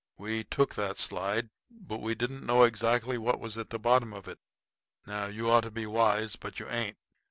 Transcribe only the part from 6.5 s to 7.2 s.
you ain't.